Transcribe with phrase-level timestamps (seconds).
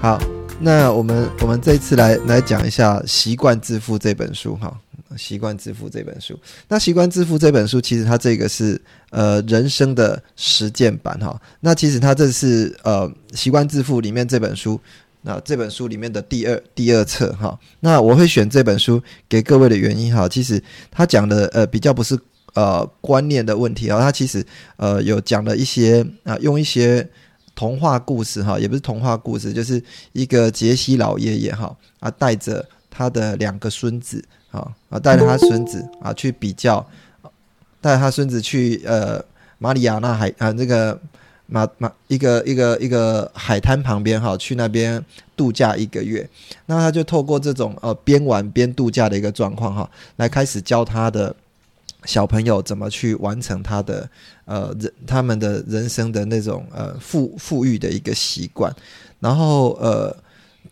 [0.00, 0.16] 好，
[0.60, 4.72] 那我们我们这次来来讲一下《习惯致富》这本书哈，
[5.20, 6.38] 《习惯致富》这本书。
[6.68, 8.80] 那《习惯致富》这本书其实它这个是
[9.10, 11.38] 呃人生的实践版哈。
[11.58, 14.80] 那其实它这是呃《习惯致富》里面这本书，
[15.22, 17.58] 那这本书里面的第二第二册哈。
[17.80, 20.62] 那我会选这本书给各位的原因哈，其实
[20.92, 22.16] 它讲的呃比较不是
[22.54, 24.46] 呃观念的问题啊，它其实
[24.76, 27.04] 呃有讲了一些啊用一些。
[27.58, 36.86] 童话故事哈，也不是童话故事，就是一个杰西老爷爷哈啊，带着他的两个孙子啊啊，带着他孙子啊去比较，
[37.80, 39.20] 带着他孙子去呃
[39.58, 40.96] 马里亚纳海啊那个
[41.46, 45.04] 马马一个一个一个海滩旁边哈，去那边
[45.36, 46.30] 度假一个月。
[46.66, 51.34] 那他就透过这种呃边玩边度假的一个状况哈，来开始教他的。
[52.04, 54.08] 小朋友怎么去完成他的
[54.44, 58.72] 呃人他们的人生的那种呃富富裕的一个习惯，
[59.18, 60.16] 然后呃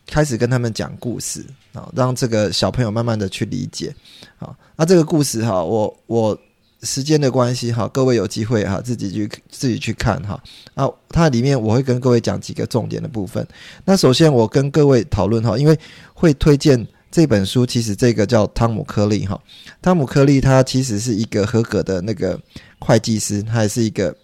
[0.06, 3.94] 开始跟他们讲故事啊，让这个小朋友慢慢的去理解
[4.38, 4.56] 啊。
[4.76, 6.38] 那这个故事哈，我我
[6.82, 10.40] 时间的关系哈，各位有机会哈自己去自己去看哈
[10.74, 10.88] 啊。
[11.08, 13.46] 它里面我会跟各位讲几个重点的部分。
[13.84, 15.76] 那首先我跟各位讨论哈，因为
[16.14, 16.86] 会推荐。
[17.16, 19.40] 这本书其实这个叫汤姆·科利哈，
[19.80, 22.38] 汤姆·科利他其实是一个合格的那个
[22.78, 24.14] 会计师，他也是一个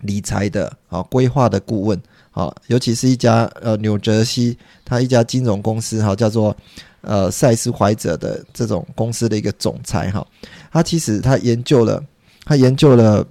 [0.00, 1.96] 理财的啊规划的顾问
[2.32, 6.56] 啊，尤其是一家呃纽泽西他一家金融公司哈，叫做
[7.02, 10.26] 呃赛斯怀者的这种公司的一个总裁哈，
[10.72, 12.02] 他其实他研究了
[12.44, 13.24] 他研究了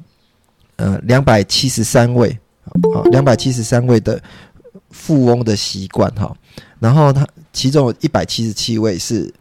[0.78, 2.30] 呃两百七十三位
[2.64, 4.18] 啊两百七十三位的
[4.92, 6.34] 富翁的习惯哈，
[6.80, 7.28] 然后他。
[7.54, 9.32] 其中有一百七十七位是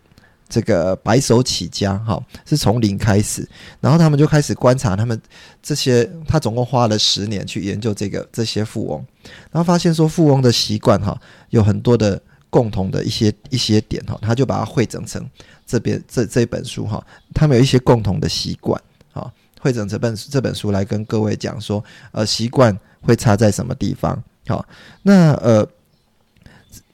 [0.49, 3.49] 这个白手起家，哈，是从零开始，
[3.81, 5.19] 然后他们就开始观察他们
[5.63, 9.03] 这些，他总共花了十年去研究这个这些富翁，
[9.51, 11.19] 然后发现说富翁的习惯，哈，
[11.49, 12.21] 有很多的
[12.51, 15.27] 共同的一些一些点，哈，他就把它汇整成
[15.67, 17.03] 这边这这本书，哈，
[17.33, 18.79] 他们有一些共同的习惯，
[19.15, 24.63] 哈，汇整这本这本书来跟各位讲说，呃，习惯会差在什么地方，好，
[25.03, 25.67] 那呃。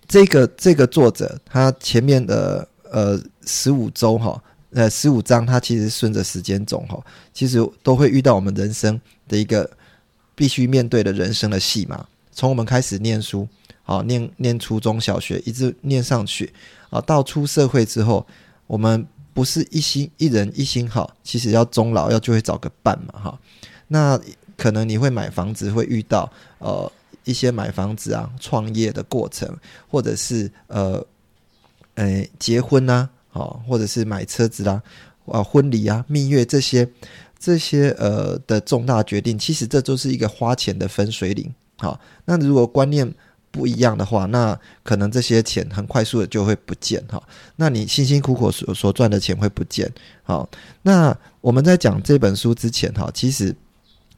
[0.08, 6.98] 这个这个作者他前面的呃十五周哈呃十五章他其实顺着时间走哈，
[7.34, 8.98] 其实都会遇到我们人生
[9.28, 9.70] 的一个
[10.34, 12.06] 必须面对的人生的戏码。
[12.32, 13.46] 从我们开始念书，
[13.82, 16.52] 好念念初中小学一直念上去
[16.88, 18.26] 啊，到出社会之后，
[18.66, 23.38] 我们不是一心一人一心好，其实要终老要就会找个伴嘛哈。
[23.88, 24.18] 那
[24.56, 26.90] 可能你会买房子会遇到呃。
[27.28, 29.54] 一些买房子啊、创业的过程，
[29.86, 31.04] 或者是呃，
[31.96, 34.82] 诶结婚呐，哦，或者是买车子啦，
[35.26, 36.88] 啊，婚礼啊、蜜月这些
[37.38, 41.54] 这些呃的重大决定，其实这都是一个花钱的分水岭。
[41.76, 43.06] 好，那如果观念
[43.50, 47.22] 不一样的话，那可能这些钱很快速的就会不见哈。
[47.56, 49.92] 那你辛辛苦苦所所赚的钱会不见。
[50.22, 50.48] 好，
[50.80, 53.54] 那我们在讲这本书之前哈，其实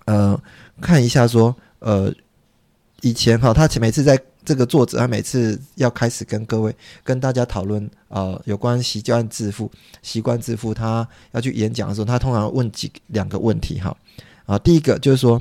[0.04, 0.40] 呃
[0.80, 2.14] 看一下说呃。
[3.02, 9.70] 以前哈，他每次在这个作者，他每次要开始跟各位、跟大家讨论啊，有关习惯致富、
[10.02, 13.96] 习惯致富，他要去演讲的时候，他通常问几两个问题哈。
[14.46, 15.40] 啊，第一个就是说，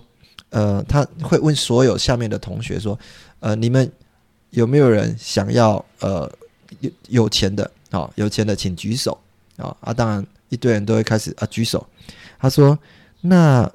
[0.49, 2.97] 呃，他会问所有下面的同学说，
[3.39, 3.91] 呃，你们
[4.51, 6.31] 有没有人想要呃
[6.79, 8.09] 有有钱的啊？
[8.15, 9.19] 有钱的请举手
[9.57, 9.93] 啊啊！
[9.93, 11.85] 当然一堆人都会开始啊举手。
[12.39, 12.77] 他说，
[13.21, 13.69] 那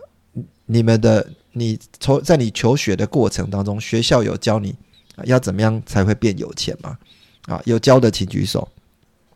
[0.66, 1.26] 你们的。
[1.56, 4.74] 你从在你求学的过程当中，学校有教你
[5.22, 6.98] 要怎么样才会变有钱吗？
[7.46, 8.68] 啊，有教的请举手。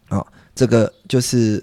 [0.09, 1.63] 啊，这个就是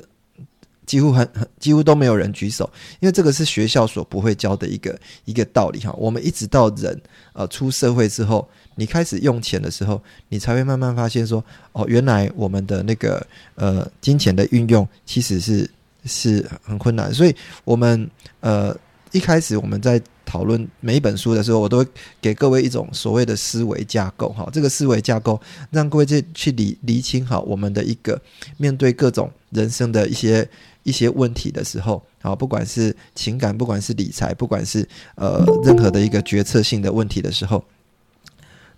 [0.86, 2.70] 几乎很很几乎都没有人举手，
[3.02, 5.92] 因为这个是学校所不会教的一个一个道理哈。
[5.98, 7.02] 我们一直到人
[7.34, 11.44] 呃出社会之后，你开始用钱的时候，你才会慢慢发现说，
[11.74, 13.26] 哦，原来我们的那个
[13.56, 15.70] 呃金钱的运用其实是
[16.06, 17.36] 是很困难，所以
[17.66, 18.10] 我们
[18.40, 18.74] 呃
[19.12, 20.02] 一开始我们在。
[20.36, 21.88] 讨论每一本书的时候，我都会
[22.20, 25.40] 给各位一种所谓的思维架构，哈，这个思维架构
[25.72, 28.22] 让各位去去理理清好我们的一个
[28.58, 30.46] 面对各种人生的一些
[30.84, 34.86] 一些问题的时候，好，不管是情感，不管是理财，不管是
[35.16, 37.64] 呃任何的一个决策性的问题的时候，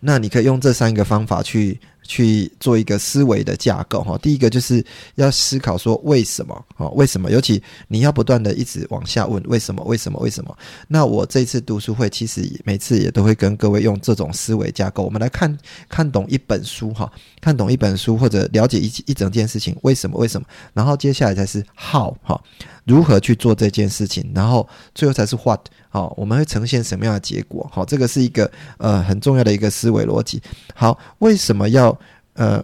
[0.02, 1.80] 那你可以用这三个方法去。
[2.08, 4.84] 去做一个思维的架构哈，第一个就是
[5.16, 7.30] 要思考说为什么哦，为什么？
[7.30, 9.84] 尤其你要不断的一直往下问为什么？
[9.84, 10.18] 为什么？
[10.20, 10.58] 为什么？
[10.88, 15.56] 那我这次读书会其实每次也都会跟各位用这种思维架构，我们来看
[15.90, 17.12] 看懂一本书哈，
[17.42, 20.18] 看懂一本书或者了解一一整件事情为什么？
[20.18, 20.48] 为什么？
[20.74, 22.42] 然后接下来才是 how 哈，
[22.86, 24.32] 如何去做这件事情？
[24.34, 25.60] 然后最后才是 what
[25.90, 27.70] 好，我们会呈现什么样的结果？
[27.74, 30.42] 好，这个是一个呃很重要的一个思维逻辑。
[30.74, 31.97] 好，为什么要？
[32.38, 32.64] 呃，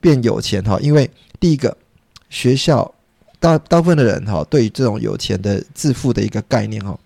[0.00, 1.08] 变有钱哈，因为
[1.38, 1.76] 第一个
[2.30, 2.90] 学校
[3.38, 6.98] 大大部分的人哈，对于这种有钱的致富的一个概念哈，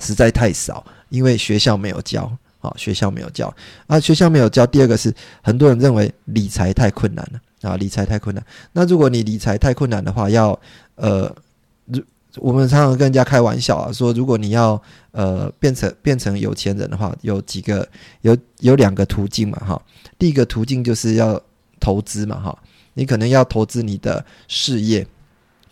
[0.00, 2.30] 实在太少，因为学校没有教，
[2.60, 3.54] 好，学校没有教
[3.86, 4.66] 啊，学校没有教。
[4.66, 8.42] 第二个是很多人认为理财太困难了啊，理财太困难。
[8.72, 10.58] 那如果你理财太困难的话，要
[10.94, 11.30] 呃，
[11.84, 12.02] 如
[12.36, 14.80] 我们常常跟人家开玩笑啊，说如果你要
[15.12, 17.86] 呃变成变成有钱人的话，有几个
[18.22, 19.82] 有有两个途径嘛哈，
[20.18, 21.38] 第一个途径就是要。
[21.80, 22.58] 投资嘛，哈，
[22.94, 25.04] 你可能要投资你的事业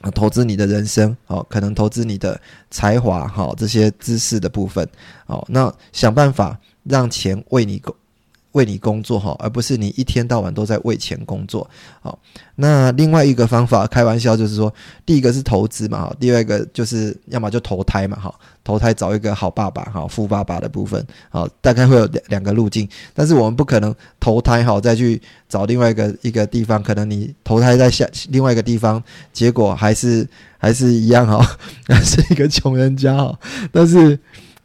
[0.01, 2.41] 啊，投资你的人生，哦，可能投资你的
[2.71, 4.89] 才华，哈，这些知识的部分，
[5.27, 7.79] 哦，那想办法让钱为你
[8.53, 11.69] 为你工作，哈，而不是你一天到晚都在为钱工作，
[12.01, 12.19] 好。
[12.61, 14.73] 那另外一个方法，开玩笑就是说，
[15.07, 18.35] 第一个是投资嘛，哈，第二个就是要么就投胎嘛，哈，
[18.65, 29.01] 投胎找一个好爸爸，哈，富爸爸的部分，好，大概会有两两个路径，但是我们不可能投胎，哈，再去找另外一个一个地方，可能你投胎在下另外一个地方，
[29.33, 31.39] 结果还是还是一样，哈，
[31.87, 33.39] 还是一个穷人家，哈，
[33.71, 34.19] 但是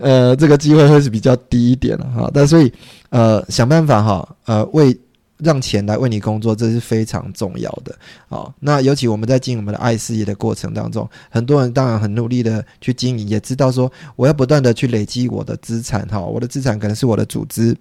[0.03, 2.71] 呃，这个机会会是比较低一点了，哈，但所以
[3.09, 4.95] 呃，想办法，哈，呃，为。
[5.39, 7.93] 让钱来为你工作，这是非常重要的。
[8.29, 16.07] 好，那尤其我们在经营我们的爱事业的过程当中，很多人当然很努力的去经营，也知道说我要不断的去累积我的资产。
[16.07, 17.75] 哈，我的资产可能是我的组织、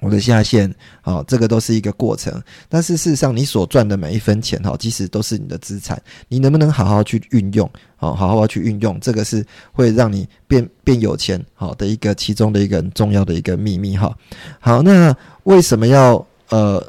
[0.00, 0.72] 我的下线。
[1.00, 2.42] 好，这个都是一个过程。
[2.68, 6.00] 但是事实上，你所赚的每一分钱，哈，其实都是你的资产。
[6.28, 7.70] 你能不能好好去运用？
[7.96, 13.96] 好，好好去运用，这个是会让你变变有钱好的一个其中的一个很重要的一个秘密。
[13.96, 14.16] 哈，
[14.60, 16.26] 好，那为什么要？
[16.50, 16.82] 呃，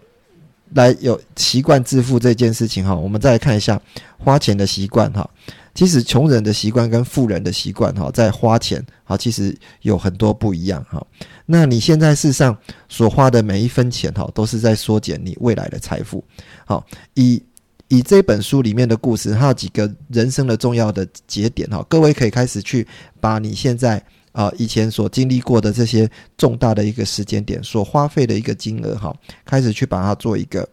[0.73, 3.77] 来有习惯致富这件事情哈，我们再来看一下
[4.17, 5.29] 花钱的习惯哈。
[5.73, 11.05] 其实穷人的习惯跟富人的习惯哈，在花钱哈，其实有很多不一样哈。
[11.45, 12.57] 那你现在世上
[12.87, 16.23] 所花的每一分钱哈，都是在缩减你未来的财富。
[16.65, 17.41] 好，以
[17.87, 22.87] 以这本书里面的故事，它有几个人生的重要的节点哈，各位可以开始去
[23.19, 24.03] 把你现在。
[24.31, 29.13] 啊，以前所经历过的这些重大的一个时间点，所花费的一个金额，哈，
[29.43, 30.65] 开始去把它做一个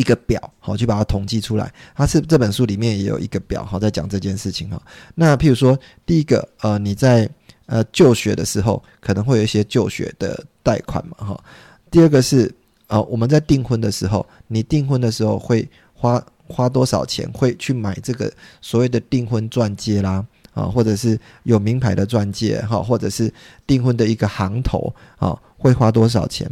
[0.00, 1.70] 一个表，好，去把它统计出来。
[1.94, 4.80] 它是这本书里面也有一个表，好，在讲这件事情哈。
[5.14, 7.28] 那譬如说，第一个，呃，你在
[7.66, 11.44] 呃就学的时候，可能会有一些就学的贷款嘛，哈。
[11.90, 12.50] 第二个是，
[12.86, 18.32] 呃，我们在订婚的时候，你订婚的时候会花花多少钱，会去买这个
[18.62, 20.24] 所谓的订婚钻戒啦。
[20.52, 23.32] 啊，或者是有名牌的钻戒，哈，或者是
[23.68, 26.50] 订婚的一个行头，啊，会花多少钱？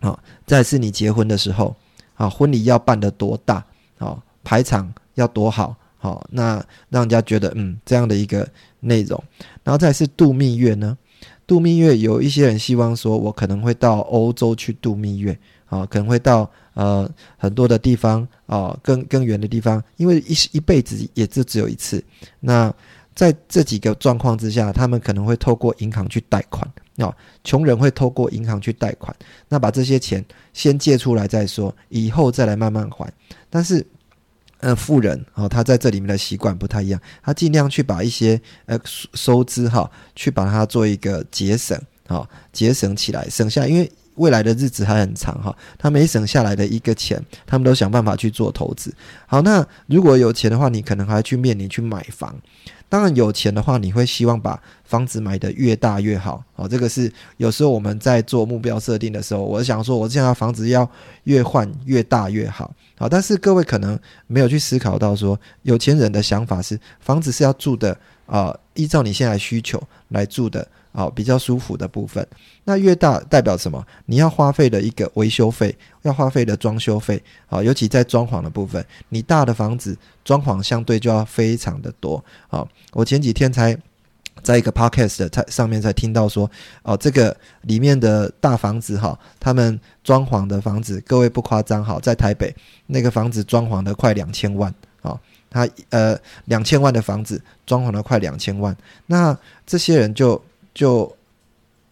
[0.00, 1.74] 啊，再是你结婚的时候，
[2.18, 3.64] 啊，婚礼要办得多大？
[3.96, 5.74] 啊，排场要多好？
[5.96, 8.46] 好，那让人家觉得，嗯，这样的一个
[8.80, 9.24] 内容。
[9.64, 10.98] 然后再是度蜜月呢？
[11.46, 22.04] 度蜜月有一些人希望说，我可能会到欧洲去度蜜月，啊，可能会到呃很多的地方，啊，更更远的地方，因为一一辈子也就只有一次，
[22.40, 22.74] 那。
[23.18, 26.64] 在这几个状况之下，他们可能会透过银行去贷款。
[26.98, 29.12] 哦，穷人会透过银行去贷款，
[29.48, 33.12] 那把这些钱先借出来再说，以后再来慢慢还。
[33.50, 33.84] 但是，
[34.60, 45.56] 呃，富人哦，他在这里面的习惯不太一样，他尽量去把一些呃收支哈，去把它做一个节省，好节省起来，省下，因为未来的日子还很长哈。
[45.78, 48.94] 他没省下来的一个钱，他们都想办法去做投资。
[49.26, 52.34] 好，那如果有钱的话，你可能还要去面临去买房。
[52.90, 56.42] 当然有钱的话，你会希望把房子买得越大越好。
[56.56, 60.90] 哦，这个是有时候我们在做目标设定的时候，我想说，我现在房子要
[61.24, 62.72] 越换越大越好。
[62.96, 67.94] 好，但是各位可能没有去思考到说，有钱人的想法是房子是要住的
[68.24, 70.66] 啊，依照你现在需求来住的。
[70.90, 72.26] 好，比较舒服的部分，
[72.64, 73.86] 那越大代表什么？
[74.06, 82.24] 你要花费的一个维修费，要花费的装修费，好，尤其在装潢的部分，你大的房子装潢相对就要非常的多。
[82.48, 83.76] 好，我前几天才
[84.42, 86.50] 在一个 podcast 才上面才听到说，
[86.82, 92.52] 哦，这个里面的大房子哈，他们装潢的房子，各位不夸张，好，在台北
[92.86, 98.76] 那个房子装潢的快两千万，好，他呃两千万的房子装潢了快两千万，
[99.06, 100.42] 那这些人就。
[100.78, 101.12] 就，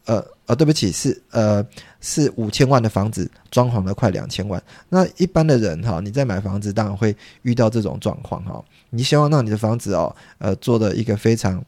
[0.05, 1.67] 呃，呃，对不起，是呃
[2.01, 4.63] 是五千万的房子，装潢了快两千万。
[4.89, 7.13] 那一般的人哈，你在买房子当然会
[7.43, 8.65] 遇到这种状况哈。
[8.91, 11.61] 你希望让你的房子哦，呃，做的一个非常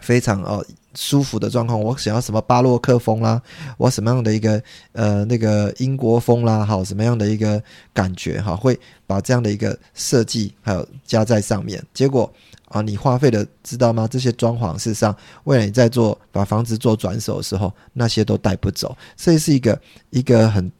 [0.00, 1.80] 非常哦舒服的状况。
[1.80, 3.42] 我想要什么巴洛克风啦，
[3.76, 7.60] 我什么样的一个呃那个英国风啦，好什么样的一个
[7.92, 12.32] 感觉哈，会把这样的一个设计还有加在上面，结果。
[12.74, 14.08] 啊，你花费的知道吗？
[14.10, 20.72] 这些装潢事实上，为了你在做把房子做转手的时候，那些都带不走，所以是一个一个很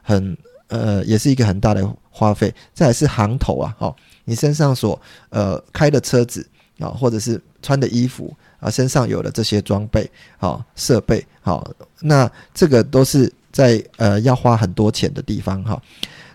[0.00, 0.34] 很
[0.68, 2.54] 呃，也是一个很大的花费。
[2.72, 3.94] 再是行头啊，哦，
[4.24, 15.78] 你身上所呃开的车子啊，或者是穿的衣服啊，身上有的这些装备好设备好，那这个都是在呃要花很多钱的地方哈。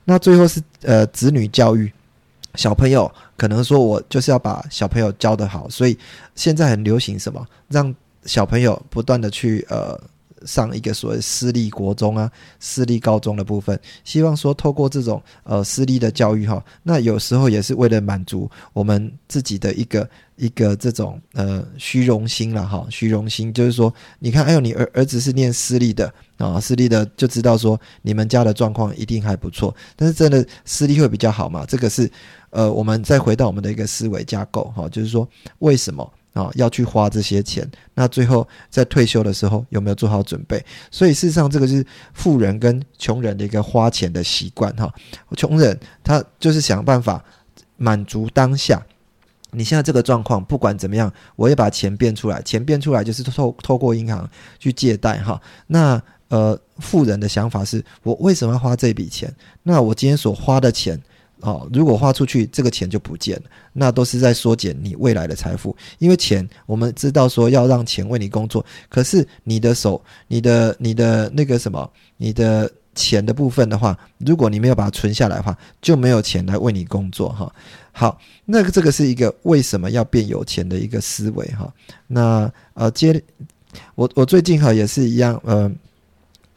[0.05, 1.91] 那最后是呃子女教育。
[2.55, 5.97] 小朋友可能说，我就是要把小朋友教得好，所以
[6.35, 7.93] 现在很流行什么，让
[8.25, 9.99] 小朋友不断的去呃
[10.45, 26.13] 上一个所谓私立国中啊、私立高中的部分，希望说透过这种呃私立的教育哈，那有时候也是为了满足我们自己的一个一个这种呃虚荣心了哈，虚荣心就是说，你看，哎呦，你儿儿子是念私立的。
[26.37, 31.65] 啊，私立的就知道说你们家的状况一定还不错，但是真的私立会比较好嘛？
[31.67, 32.07] 这个是，
[32.51, 35.27] 呃，我们再回到我们的一个思维架构哈，就是说
[35.57, 37.69] 为什么啊要去花这些钱？
[37.93, 40.63] 那最后在退休的时候有没有做好准备？
[40.91, 44.93] 所以事实上，这个是富人跟穷人的一个花钱的习惯哈。
[45.35, 47.23] 穷人他就是想办法
[47.77, 48.85] 满足当下，
[49.51, 54.29] 你现在这个状况不管怎么样，我也把钱变出来，钱变出来就是透透过银行
[54.59, 55.41] 去借贷哈。
[55.65, 59.33] 那呃，富人的想法是我为什么要花这笔钱？
[59.63, 61.01] 那我今天所花的钱，
[61.41, 65.75] 哦，如果花出去，这个钱就不见了，那都是在缩减你未来的财富。
[65.99, 77.53] 因为钱，我们知道说要让钱为你工作，可是你的手、你的、你的那个什么、你的钱的部分的话，如果你没有把它存下来的话，就没有钱来为你工作哈。
[77.91, 81.71] 好，那个这个是一个为什么要变有钱的一个思维哈。
[82.07, 83.21] 那呃，接
[83.95, 85.71] 我我最近哈也是一样呃。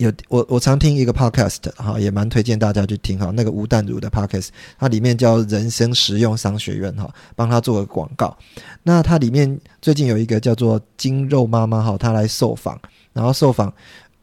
[0.00, 3.30] 有我我常听一个 podcast 哈，也蛮推荐大家去听哈。
[3.34, 8.34] 那个吴淡如的 podcast，它里面叫人生实用商学院哈，帮他做个广告。
[8.82, 12.80] 那它里面最近有一个叫做金肉妈妈哈，她来受访，
[13.12, 13.70] 然后受访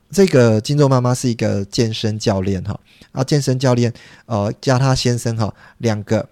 [0.10, 2.80] 这个金肉妈妈是一个健身教练哈，
[3.12, 3.94] 啊健身教练
[4.26, 6.28] 呃加他先生哈，两个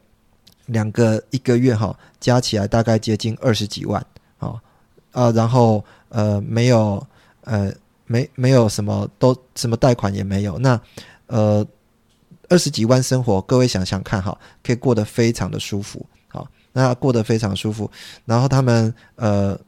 [0.66, 4.04] 两个一个月哈加起来大概接近二十几万
[4.40, 4.56] 啊
[5.12, 7.06] 啊，然后呃没有
[7.44, 7.72] 呃。
[8.06, 10.80] 没没有什么都什么贷款也没有，那
[11.28, 11.66] 呃
[12.50, 17.90] 二十几万生活，各位想想看哈，可以过得非常的舒服，好，那过得非常舒服。
[18.26, 19.60] 然后他们呃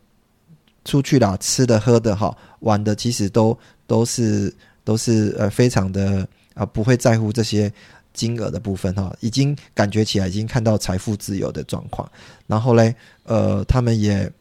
[0.86, 4.53] 出去啦，吃的喝的哈，玩的其实都都是
[4.84, 7.72] 都是呃非常的啊，不会在乎这些
[8.13, 12.08] 金额的部分哈，已经感觉起来已经看到财富自由的状况。
[12.46, 14.32] 然后嘞，呃，他们也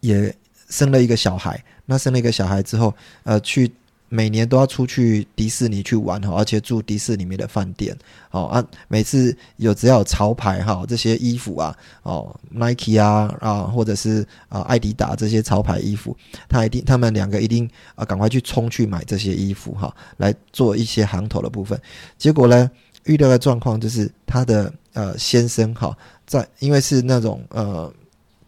[0.00, 0.34] 也
[0.68, 1.64] 生了一个小孩。
[1.86, 3.70] 那生了一个小孩之后，呃，去
[4.08, 7.96] 每年都要出去迪士尼去玩哈，而且住迪士尼里面的饭店，
[8.28, 16.16] 好啊，每次有只要有潮牌哈，这些衣服啊，哦，Nike 啊啊，或者是啊艾迪达这些潮牌衣服，
[16.48, 21.80] 他一定他们两个一定啊赶快去冲去买这些衣服哈，来做一些行头的部分。
[22.16, 22.70] 结果呢，
[23.04, 27.92] 遇到的状况就是他的呃先生哈，在因为是那种呃。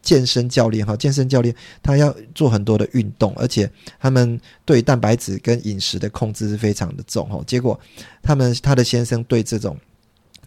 [0.06, 7.42] 健身教练哈，健身教练他要做很多的运动，而且他们对蛋白质跟饮食的控制是非常的重哈。
[7.44, 7.78] 结果
[8.22, 9.76] 他们他的先生对这种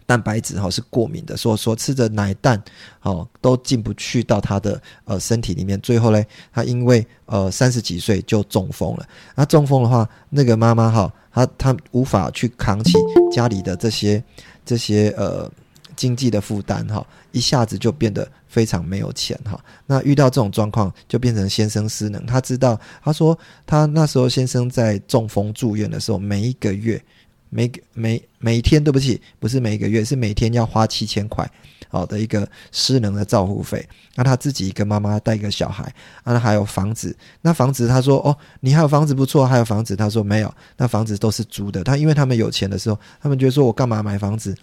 [0.06, 2.60] 蛋白质哈是过敏的，所说吃着奶蛋
[3.02, 5.78] 哦都进不去到他的呃身体里面。
[5.82, 9.06] 最后呢，他因为呃三十几岁就中风了。
[9.34, 12.92] 那中风的话，那个妈妈哈，她她无法去扛起
[13.30, 14.24] 家里的这些
[14.64, 15.50] 这些呃。
[15.96, 19.58] 经济的负担哈，一下子就变得非常没有钱哈。
[19.86, 22.24] 那遇到这种状况，就变成先生失能。
[22.26, 27.02] 他知道，他说他那时候先生在中风住院的时候，每一个月，
[27.48, 31.48] 每每每天，对不起，不是每一个月，是每天要花七千块，
[31.88, 33.86] 好的一个失能的照护费。
[34.14, 35.92] 那他自己一个妈妈带一个小孩，
[36.24, 37.16] 那还有房子。
[37.40, 39.96] 那房子，他说哦，你还有房子不错，还有房子。
[39.96, 41.82] 他说没有，那房子都是租的。
[41.84, 44.54] 他因为他们有钱的时候，他们觉得说我干嘛买房子？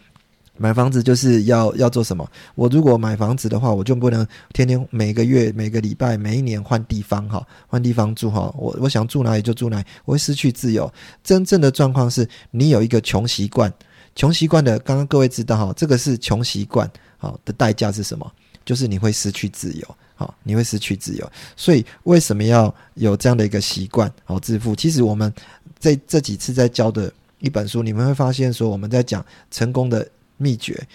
[0.58, 2.30] 买房子就是要要做什么？
[2.56, 8.54] 我如果买房子的话，我就不能天天每个月、每个礼拜、每一年换地方哈，换地方住哈。
[8.58, 10.92] 我我想住哪里就住哪里，我会失去自由。
[11.24, 13.72] 真正的状况是你有一个穷习惯，
[14.16, 18.32] 穷习惯的，刚刚各位知道哈，这个是穷习惯好的代价是什么？
[18.66, 19.96] 就是你会失去自由。
[20.20, 21.32] 好，你会失去自由。
[21.56, 24.12] 所以为什么要有这样的一个习惯？
[24.26, 24.76] 好，致富。
[24.76, 25.32] 其实我们
[25.78, 30.88] 在这几次在教的一本书，你们会发现说，我们在讲成功的秘诀、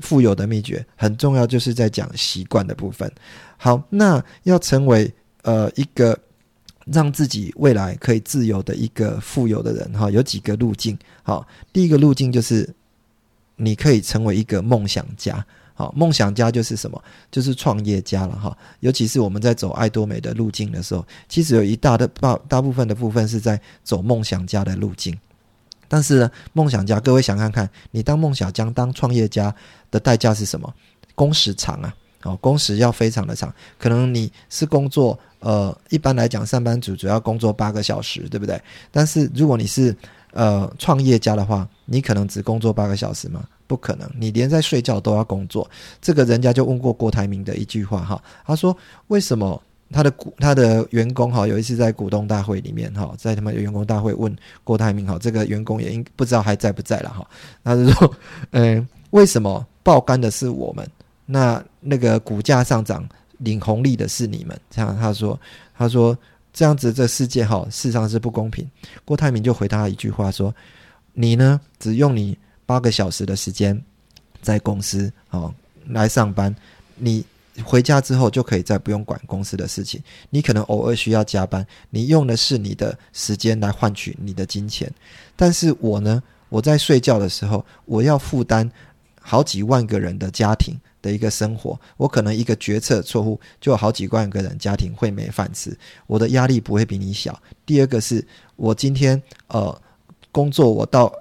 [0.00, 3.10] 富有的秘诀，很重要，就是在讲习惯的部分。
[3.56, 6.18] 好，那要成为呃一个
[6.86, 10.98] 让自己未来可以自由的一个富有的人，哈，有几个路径。
[11.22, 12.68] 好，第一个路径就是
[13.56, 15.44] 你可以成为一个梦想家。
[15.74, 17.02] 好，梦想家就是什么？
[17.30, 18.56] 就是创业家了哈。
[18.80, 25.18] 尤其是我们在走爱多美的路径的时候，其实有一大的大大部分的部分是在走梦想家的路径。
[25.92, 29.54] 但是呢，梦想家，各位想看看，你当梦想家、当创业家
[29.90, 30.72] 的代价是什么？
[31.14, 33.54] 工时长啊，哦，工时要非常的长。
[33.78, 38.58] 可能你是工作，呃，一般来讲，上班族主要工作八个小时，对不对？
[38.90, 39.94] 但是如果你是
[40.32, 43.44] 呃创业家的话，你可能只工作八个小时吗？
[43.66, 45.70] 不可能，你连在睡觉都要工作。
[46.00, 48.74] 这个人家就问过郭台铭的一句话哈，他说
[49.08, 54.34] 为什么他的股他的员工哈有一次在股东大会里面哈，在他们员工大会问
[54.64, 57.28] 郭台铭哈，这个员工也应不知道还在不在了哈，
[57.62, 58.16] 他就说，
[58.50, 60.88] 嗯， 为什么爆肝的是我们，
[61.26, 63.06] 那那个股价上涨
[63.38, 64.58] 领红利的是你们？
[64.70, 65.38] 这样他说，
[65.76, 66.16] 他说
[66.52, 68.68] 这样子这世界哈，事实上是不公平。
[69.04, 70.54] 郭台铭就回答一句话说，
[71.12, 72.36] 你呢只用你。
[72.64, 73.78] 八个小时的时间
[74.40, 75.52] 在公司哦
[75.88, 76.54] 来上班，
[76.94, 77.22] 你
[77.64, 80.02] 回家之后就可以再不用管公司的事情。
[80.30, 84.90] 你可能偶尔需要加班，你用的是你的时间来换取你的金钱。
[85.36, 88.70] 但是我呢，我在睡觉的时候，我要负担
[89.20, 91.78] 好几万个人的家庭的一个生活。
[91.96, 95.76] 我可能一个决策错误，就有好几万个人家庭会没饭吃。
[96.06, 97.38] 我的压力不会比你小。
[97.66, 99.78] 第二个是我今天呃
[100.30, 101.12] 工作，我到。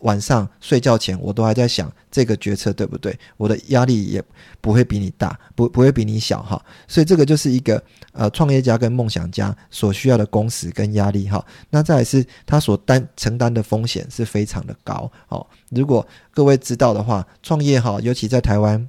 [0.00, 3.18] 晚上睡觉前，我都还在想这个决策对不对？
[3.36, 4.22] 我的压力也
[4.60, 6.62] 不会比你大，不不会比你小哈。
[6.88, 11.44] 所以这个就是一个呃创业家跟梦想家所需要的工时跟压力哈。
[11.68, 15.46] 那再来是他所担承担的风险是非常的高哦。
[15.70, 18.88] 如果各位知道的话，创业哈，尤其在台湾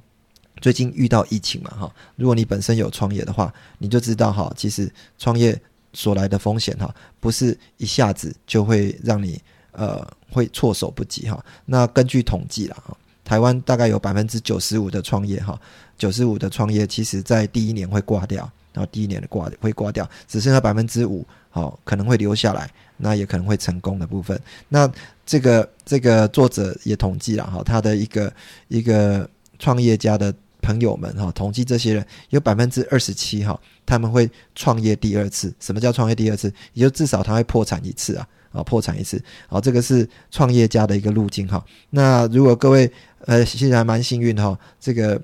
[0.60, 1.94] 最近遇到疫情嘛哈。
[2.16, 5.60] 如果你本身有创业的话，你就知道哈，其实创业
[5.92, 9.38] 所来的风险哈，不是一下子就会让你。
[9.74, 11.44] 呃，会措手不及哈。
[11.66, 15.60] 那根据统计啦，哈，台湾大概有百分之九十五的创业哈，
[15.96, 24.40] 九十五的创业，其实在第一年会挂掉，然后第一年的挂会挂掉，只剩下百分之五，好可能会留下来，那也可能会成功的部分。
[24.68, 24.90] 那
[25.24, 28.32] 这个这个作者也统计了哈，他的一个
[28.68, 35.52] 一个创业家的朋友们哈，统计这些人有百分之二十七哈，他们会创业第二次。
[35.60, 36.52] 什么叫创业第二次？
[36.72, 38.26] 也就至少他会破产一次啊。
[38.52, 41.64] 啊，破产一次，好，这个是创业家的一个路径哈。
[41.90, 42.90] 那如果各位
[43.24, 45.20] 呃，其实还蛮幸运哈，这个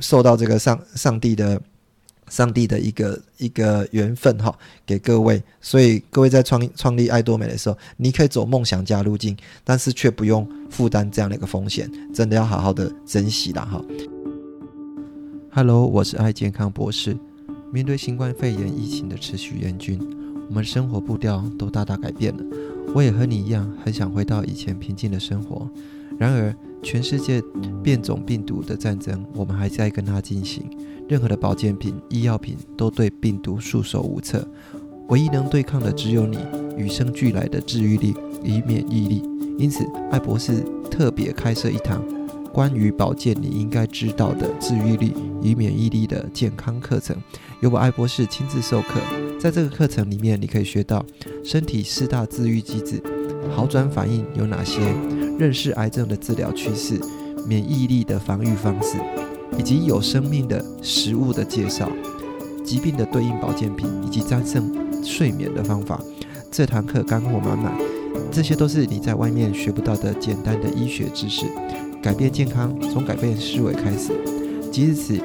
[0.00, 1.60] 受到这个上上帝的
[2.28, 4.56] 上帝的一个一个缘分哈，
[4.86, 13.84] 给各位，所以各位在创创立爱多美的时候，你可以走梦想家路径，但是却不用负担这样的一个风险，真的要好好的珍惜啦哈。
[15.50, 17.14] Hello，我是爱健康博士。
[17.70, 20.21] 面对新冠肺炎疫情的持续严峻。
[20.52, 22.44] 我们生活步调都大大改变了，
[22.94, 25.66] 我也和你一样，很想回到以前平静的生活。
[26.18, 27.42] 然而，全世界
[27.82, 30.62] 变种病毒的战争，我们还在跟它进行。
[31.08, 34.46] 任何的保健品、医药品都对病毒束手无策，
[35.08, 36.36] 唯一能对抗的只有你
[36.76, 39.22] 与生俱来的治愈力与免疫力。
[39.58, 42.04] 因此，艾博士特别开设一堂
[42.52, 47.16] 关于保健你应该知道的治愈力与免疫力的健康课程，
[47.60, 49.00] 由我艾博士亲自授课。
[49.40, 51.04] 在这个课程里面，你可以学到
[51.42, 53.02] 身体四大自愈机制、
[53.56, 54.80] 好转反应有哪些、
[55.38, 57.00] 认识癌症的治疗趋势、
[57.46, 58.98] 免疫力的防御方式，
[59.58, 61.90] 以及有生命的食物的介绍、
[62.62, 64.70] 疾病的对应保健品，以及战胜
[65.02, 65.98] 睡眠的方法。
[66.50, 67.72] 这堂课干货满满，
[68.30, 71.46] 这些都是你在外面学不到的简单的医学知识。
[72.02, 74.10] 改变健康，从改变思维开始。
[74.70, 75.22] 即日起。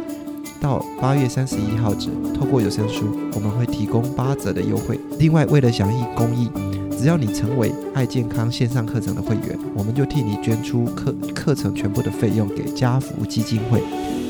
[0.60, 5.00] 到八月三十一号止，透过有声书，我们会提供八折的优惠。
[5.20, 6.50] 另外，为了响应公益，
[6.98, 13.84] 只要你成为爱健康线上课程的会员，我们就替你捐出课课程全部的费用给家福基金会，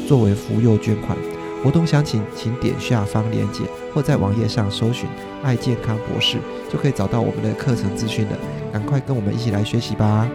[0.06, 1.18] 作为福幼捐款。
[1.64, 5.08] 活动详情请点下方链接，或在网页上搜寻
[5.44, 8.38] “爱健康博士”，就可以找到我们的课程资讯了。
[8.74, 10.30] 赶快跟我们一起来学习吧！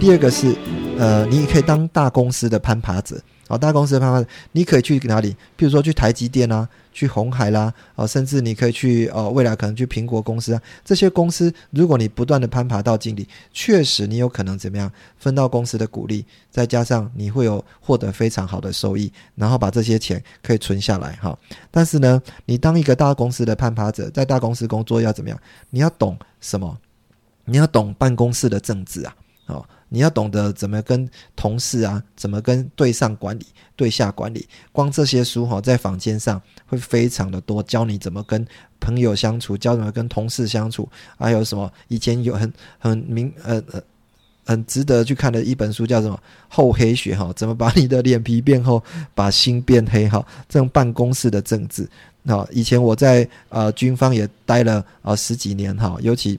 [0.00, 0.56] 第二个是。
[0.98, 3.18] 呃，你可以当大公司的攀爬者。
[3.48, 5.34] 哦，大公司的攀爬者，你可以去哪里？
[5.56, 10.60] 比如说去台积电啊，去红海啦，啊，甚至你可以去哦，未来可能去苹果公司啊。
[10.84, 21.36] 这些公司，如果你不断的攀爬到经理，确实你有可能怎么样分到公司的股利，再加上你会有获得非常好的收益，然后把这些钱可以存下来哈。
[21.70, 25.40] 但是呢，你当一个大公司的攀爬者，在大公司工作要怎么样？
[25.70, 26.78] 你要懂什么？
[27.46, 29.14] 你要懂办公室的政治啊，
[29.46, 29.66] 哦。
[29.92, 34.48] 你要懂得怎么跟同事啊，怎么跟对上管理、对下管理。
[34.70, 38.46] 光这些书哈，在坊间上会非常的多，教你怎么跟
[38.78, 40.88] 朋友相处，教怎么跟同事相处。
[41.18, 41.70] 还有什么？
[41.88, 43.82] 以前有很很明呃呃
[44.46, 46.16] 很值得去看的一本书，叫什么
[46.48, 47.32] 《厚黑学》哈？
[47.34, 48.82] 怎么把你的脸皮变厚，
[49.14, 50.24] 把心变黑哈？
[50.48, 51.88] 这种办公室的政治。
[52.22, 56.38] 那以前我在呃军方也待了啊十几年哈，尤其。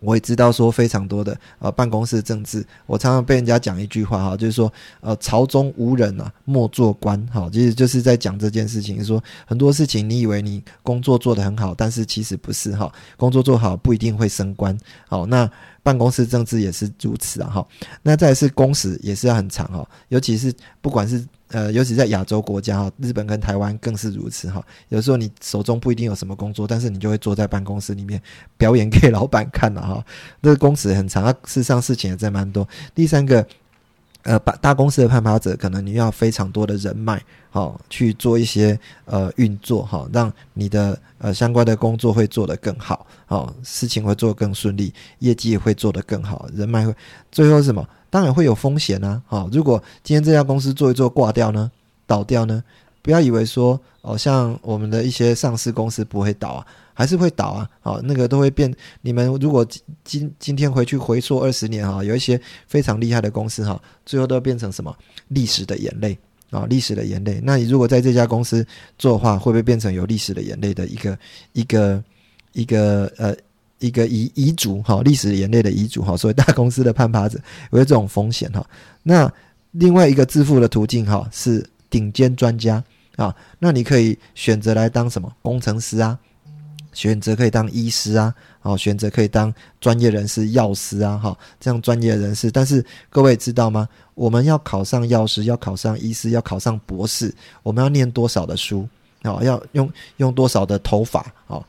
[0.00, 14.76] 我也知道说非常多的呃办公室政治，我常常被人家讲一句话哈，就是说呃朝中无人啊，莫做官哈，其实就是在讲这件事情，说很多事情你以为你工作做得很好，但是其实不是哈，工作做好不一定会升官，
[15.08, 15.50] 好那。
[15.82, 17.66] 办公室政治也是如此啊，哈，
[18.02, 24.64] 那再是工时也是要很长哈，尤其是不管是呃，尤其在亚洲国家哈，日本跟台湾更是如此哈。
[24.88, 28.20] 有时候你手中不一定有什么工作，但是你就会坐在办公室里面
[28.56, 30.04] 表演给老板看了哈。
[30.42, 32.68] 这个工时很长，事实上事情也在蛮多。
[32.94, 33.46] 第三个。
[34.22, 46.94] 呃，大大公司的攀爬者，可能你要非常多的人脉，好去做一些呃运作，哈，让你的呃相关的工作会做得更好，好事情会做得更顺利，业绩也会做得更好，人脉会
[47.32, 47.88] 最后是什么？
[48.10, 51.70] 当然会有风险啊，好，如果今天这家公司做一做挂掉呢，
[52.06, 52.62] 倒掉呢，
[53.00, 56.66] 不要以为说哦，像我们的一些上市公司不会倒啊。
[57.00, 58.70] 还是会倒啊，好，那个都会变。
[59.00, 59.66] 你们如果
[60.04, 64.94] 今今天回去回溯二十年哈，有一些非常厉害的公司哈，最后都变成什么
[65.28, 66.18] 历史的眼泪
[66.50, 67.40] 啊，历史的眼泪。
[67.42, 68.66] 那你如果在这家公司
[68.98, 71.18] 做的话，会不会变成有历史的眼泪的一个
[71.54, 72.04] 一个
[72.52, 73.34] 一个呃
[73.78, 75.00] 一个遗遗嘱哈？
[75.02, 76.14] 历史眼泪的遗嘱哈？
[76.14, 77.40] 所以大公司的攀爬者
[77.72, 78.62] 有这种风险哈。
[79.02, 79.32] 那
[79.70, 82.84] 另外一个致富的途径哈，是顶尖专家
[83.16, 83.34] 啊。
[83.58, 86.18] 那你可以选择来当什么工程师啊？
[86.92, 92.50] 选择可以当医师啊，哦，选择可以当专业人士、药师啊，哈，这样专业人士。
[92.50, 93.88] 但是各位知道吗？
[94.14, 98.88] 我们要考上药师，要考上医师，要考上博士，我们要念多少的书？
[99.22, 101.24] 哦，要用用多少的头发？
[101.46, 101.64] 哦。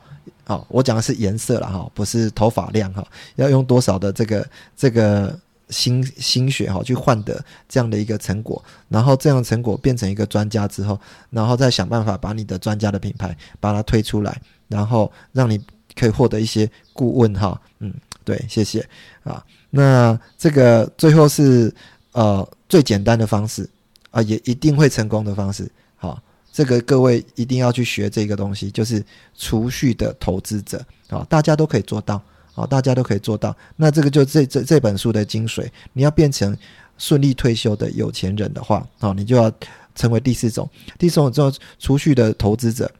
[0.46, 3.06] 哦，我讲的是颜色了哈，不是头发量哈。
[3.36, 4.44] 要用多少的这个
[4.76, 5.38] 这个
[5.72, 14.40] 心心血哈，去换得这样的一个成果，然后这样成果变成一个专家之后，然后再想办法把你的专家的品牌把它推出来。
[14.68, 15.60] 然后让你
[15.94, 17.92] 可以获得一些顾问哈，嗯，
[18.24, 18.80] 对，谢谢
[19.22, 19.44] 啊。
[19.68, 21.70] 那这个最后是
[22.12, 23.68] 呃最简单的方式
[24.10, 25.70] 啊，也一定会成功的方式。
[25.96, 26.18] 好，
[26.50, 29.04] 这个各位一定要去学这个东西，就是
[29.36, 32.22] 储蓄的投资者啊，大家都可以做到
[32.54, 33.56] 啊，大家都可以做到。
[33.76, 36.56] 那这个就这这这本书的精髓，你要变成
[36.98, 39.50] 顺利退休的有钱人的话哦，你就要
[39.94, 42.90] 成为第四种，第四种叫储蓄的投资者。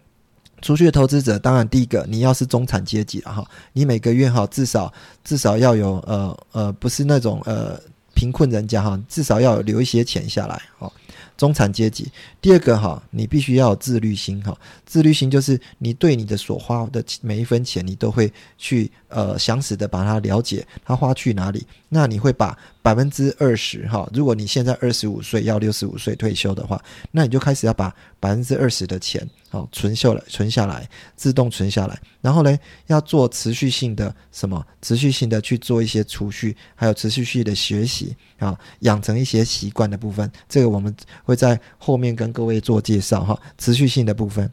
[0.61, 4.93] 储蓄的投资者，当然第一个，你要是中产阶级了哈，你每个月哈至少
[5.25, 7.77] 至少要有呃呃，不是那种呃
[8.15, 10.93] 贫困人家哈，至少要留一些钱下来哦。
[11.37, 14.57] 中产阶级，第二个哈，你必须要有自律心哈。
[14.87, 21.67] 自律心就是你对你的所花的每一分钱，你都会去呃详实的把它了解，它花去哪里。
[21.89, 31.97] 那你会把百分之二十哈，如果你现在二十五岁要六十五岁退休的话，那你就开始要把百分之二十的钱好存下来，存下来，自动存下来。
[32.21, 34.67] 然后呢，要做持续性的什么？
[34.83, 40.31] 持续性的去做一些储蓄，还有持续性的学习啊，养成一些习惯的部分。
[40.49, 44.51] 这个我们会在后面跟各位做介绍哈，持续性的部分。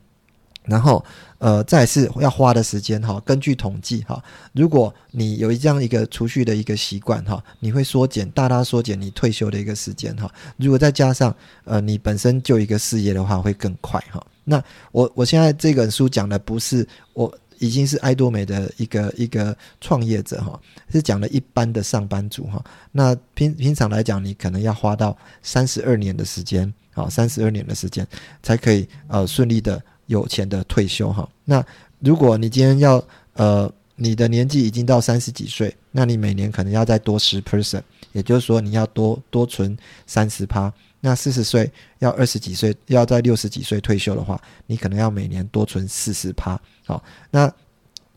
[0.70, 1.04] 然后，
[1.40, 3.20] 呃，再是要花的时间哈。
[3.26, 10.32] 根据统计哈，如果你有这样一个储蓄的一个习惯哈，你会缩减大大缩减你退休的一个时间哈。
[10.58, 14.24] 如果再加上呃你本身就一个事业的话，会更快哈。
[14.44, 20.60] 那我我现在这本书讲的不是我已经是爱多美的一个一个创业者哈，
[20.92, 22.64] 是讲了一般的上班族哈。
[22.92, 28.08] 那平平常来讲，你可能要花到三十二年的时间啊，三十二年的时间
[28.44, 29.82] 才可以呃顺利的。
[30.10, 31.64] 有钱的退休哈，那
[32.00, 33.02] 如果你今天要
[33.34, 40.74] 呃，你的年纪已经到三十几岁，那你每年可能要再多十 percent，也就是说你要多多存三十趴。
[41.00, 46.60] 那四十岁要二十几岁，要在六十几岁退休的话，你可能要每年多存四十趴。
[46.86, 47.52] 好，那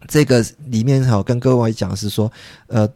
[0.09, 2.33] 这个里面哈跟各位讲是说，
[2.69, 2.89] 呃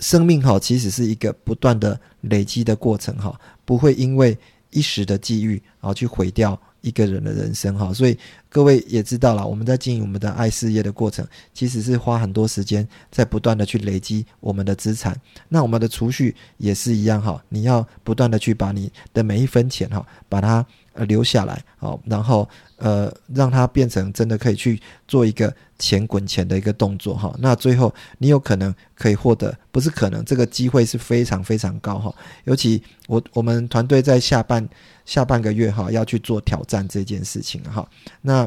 [0.00, 4.36] 生命哈，其实是一个不断的累积的过程哈，不会因为
[4.70, 7.92] 一时的际遇然后去毁掉一个人的人生哈。
[7.92, 8.16] 所以
[8.48, 15.18] 各位也知道了，我们在经营我们的爱事业的过程，其实是花很多时间在不断的去累积我们的资产。
[15.48, 22.48] 那我们的储蓄也是一样哈，你要不断的去把你的每一分钱哈，把它呃留下来好，然后。
[22.76, 24.78] 呃，让它变成真的可以去
[25.08, 32.14] 做一个钱滚钱的一个动作哈，那最后你有可能可以获得，不是可能，这个机会是非常非常高哈。
[32.42, 34.68] 尤其我我们团队在下半
[35.06, 37.88] 下半个月哈要去做挑战这件事情哈，
[38.20, 38.46] 那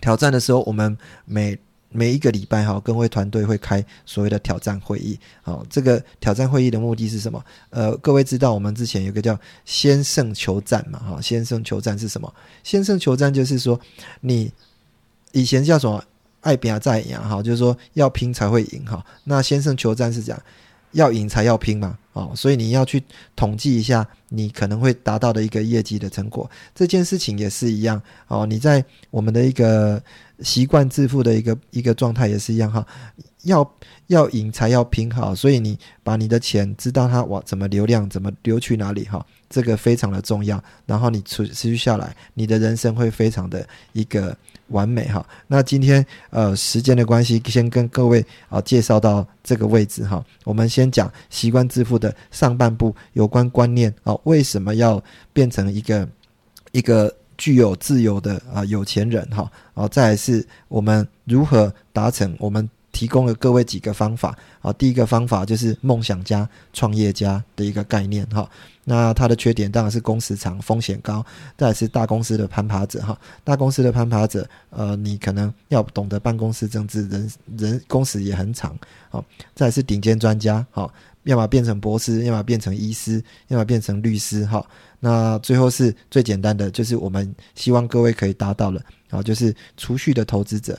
[0.00, 1.56] 挑战的时候我们每。
[1.92, 5.18] 每一个礼拜哈，各位团队会开所谓的挑战会议。
[5.42, 7.44] 好，这个挑战会议的目的是什么？
[7.70, 10.98] 呃，各位知道我们之前有个叫“先胜求战”嘛？
[11.00, 13.78] 哈，“先胜求战”是什么？“先胜求战”就是说，
[14.20, 14.52] 你
[15.32, 16.02] 以前叫什么
[16.42, 19.04] “爱拼再赢”哈，就是说要拼才会赢哈。
[19.24, 20.40] 那“先胜求战”是讲
[20.92, 21.98] 要赢才要拼嘛？
[22.12, 23.02] 哦，所以你要去
[23.36, 26.50] 统计一下你可能会达到的一个业绩的成果。
[26.74, 30.02] 这件事情也是一样哦，你在我们的一个。
[30.42, 32.86] 习惯致富的一个一个状态也是一样哈，
[33.42, 33.74] 要
[34.08, 40.62] 要赢才要拼好，所以你把你的钱知道它往怎么流量怎么流去哪里哈，这个非常的重要。
[40.86, 44.36] 然后你持持续下来，你的人生会非常的一个
[44.68, 45.24] 完美哈。
[45.46, 50.24] 那今天呃时间的关系，先跟各位啊介绍到这个位置哈。
[50.44, 56.08] 我们先讲习惯致富的上半部有关观念啊，为什么要变成一个
[56.72, 57.14] 一个。
[57.40, 62.36] 具有自由的啊有钱人哈，然后再来是我们如何达成？
[62.38, 64.72] 我们提供了各位几个方法啊。
[64.72, 68.48] 第一个方法就是梦想家、创业家的一个概念哈。
[68.84, 71.24] 那它的缺点当然是工时长、风险高。
[71.56, 78.76] 再来是大公司的攀爬者哈，大公司的攀爬者，呃，你可能要懂得办公室政治，人人工时也很长。
[79.10, 79.24] 好，
[79.54, 84.64] 再来是顶尖专家，哈，要么变成博士，要么变成医师，要么变成律师哈。
[84.98, 90.76] 那最后是最简单的，就是我们希望各位可以达到了，啊，就是储蓄的投资者，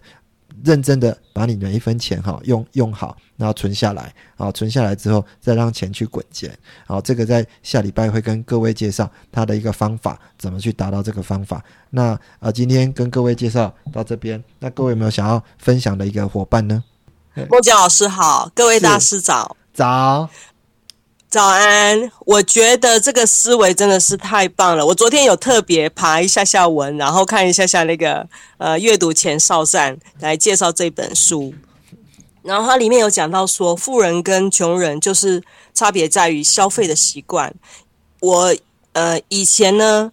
[0.64, 11.64] 认真的把你每一分钱哈用用好，然后存下来，啊，存下来之后再让钱去滚钱，好，这个在下礼拜会跟各位介绍他的一个方法，怎么去达到这个方法。
[11.90, 16.84] 那呃，今天跟各位介绍到这边，那各位有没有想要分享的一个伙伴呢？
[17.50, 20.30] 莫江老师好，各位大师早早。
[21.32, 24.86] 早安，我觉得这个思维真的是太棒了。
[24.86, 31.54] 我昨天有特别爬一下下文，然后看一下下那个呃阅读前哨站来介绍这本书，
[32.44, 35.42] 然后它里面有讲到说，富人跟穷人就是
[35.74, 37.56] 差别在于消费的习惯。
[38.20, 38.54] 我
[38.92, 40.12] 呃以前呢，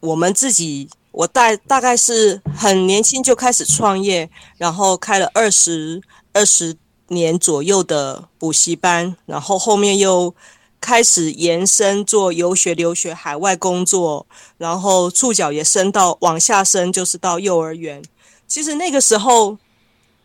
[0.00, 4.28] 我们自己我大大概是很年轻就开始创业，
[4.58, 6.02] 然后开了二十
[6.34, 6.76] 二十
[7.06, 10.34] 年左右的补习班，然后后面又。
[10.80, 18.02] 开始延伸做游学、留学、海外工作，然后触角也伸到往下伸，就是到幼儿园。
[18.46, 19.58] 其实那个时候，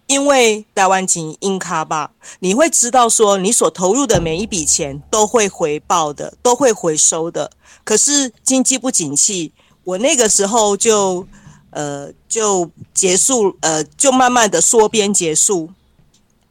[0.08, 7.52] 因为台湾景英卡吧，你会知道说，你所投入的每一笔钱都会回报的，都会回收的。
[7.84, 9.52] 可是经济不景气，
[9.84, 11.28] 我那个时候就
[11.72, 15.72] 呃就结束，呃就慢慢的缩编结束，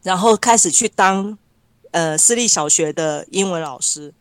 [0.03, 1.39] 然后开始去当。
[1.93, 4.13] 呃，私立小学的英文老师，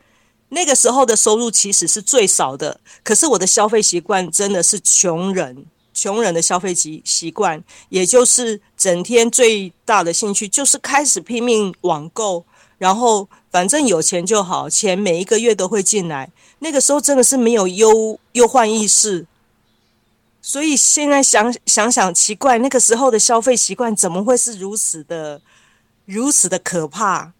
[0.49, 2.79] 那个时候的收入其实是最少的。
[3.03, 12.45] 可是我的消费习惯真的是穷人，穷人的消费习习惯，也就是整天最大的兴趣就是开始拼命网购，
[12.77, 16.29] 然后反正有钱就好，钱每一个月都会进来。
[16.59, 19.25] 那个时候真的是没有忧忧患意识，
[20.41, 25.41] 所以现在想想想奇怪，那个时候的消费习惯怎么会是如此的
[26.05, 27.31] 如此的可怕？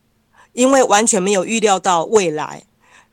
[0.54, 2.64] 因为完全没有预料到未来，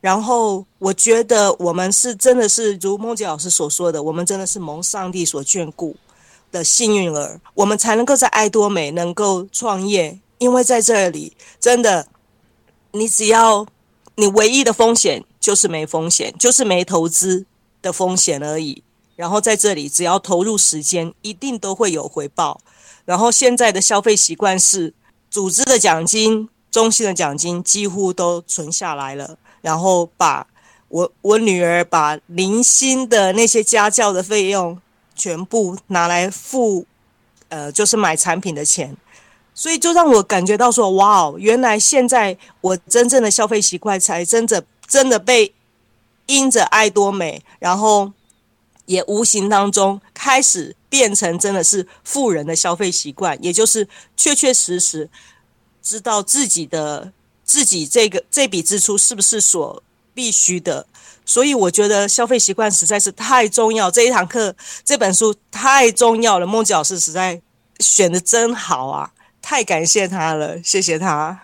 [0.01, 5.97] 然后我觉得我们是真的是如梦洁老师所说的，我们真的是蒙上帝所眷顾
[6.51, 10.19] 的幸运儿，我们才能够在爱多美能够创业。
[10.39, 12.07] 因为在这里，真的，
[12.93, 13.67] 你只要
[14.15, 17.45] 你唯一的风险就是没风险，就是没投资
[17.83, 18.85] 的风险而已。
[19.17, 22.61] 然后在这里，只要投入时间，一定都会有回报。
[23.05, 24.95] 然后现在的消费习惯是
[25.29, 26.49] 组织的奖金。
[26.71, 30.47] 中心的奖金几乎都存下来了，然后把
[30.89, 34.81] 我我女儿把零星的那些家教的费用
[35.15, 36.85] 全部拿来付，
[37.49, 38.97] 呃，就是买产品的钱，
[39.55, 45.53] 所以就让我感觉到说，哇哦，原来现在我真正的消费习惯才真的真的被
[46.27, 48.13] 因着爱多美，然后
[48.85, 55.09] 也无形当中开始变成真的是富人的消费习惯，也就是确确实实。
[55.89, 57.11] 知道自己的
[57.45, 60.85] 自己这个这笔支出是不是所必须的。
[61.25, 66.47] 所以我觉得消费习惯实在是太重要，这一堂课这本书太重要了。
[66.47, 67.41] 孟吉老师实在
[67.81, 71.41] 选的真好啊，太感谢他了，谢谢他。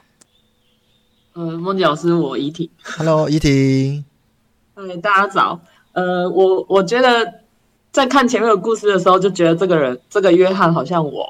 [1.35, 2.69] 嗯，孟吉老师，我怡婷。
[2.83, 4.05] Hello，怡婷。
[4.75, 5.59] 嗨，大家早。
[5.93, 7.41] 呃，我我觉得
[7.93, 11.27] 在看前面的故事的时候，就觉得这个人，这个约翰好像我。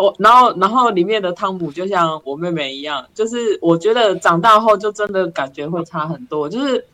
[0.00, 6.48] 我然后然后里面的汤姆就像我妹妹一样，就是我觉得长大后就真的感觉会差很多。
[6.48, 6.84] 就是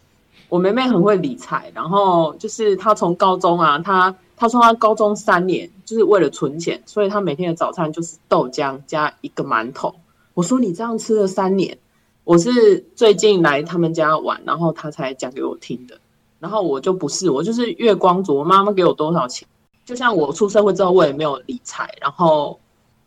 [0.49, 9.95] 我妹妹很会理财，然后就是她从高中啊，她她说她高中三年就是为了存钱，所以她每天的早餐就是豆浆加一个馒头。
[10.35, 11.77] 我说你这样吃了三年，
[12.25, 15.99] 我是最近来他们家玩，然后她才讲给我听的。
[16.39, 19.49] 然后我就不是，我就是月光族，我妈妈给我多少钱，
[19.85, 22.59] 就像我出社会之后，我也没有理财，然后。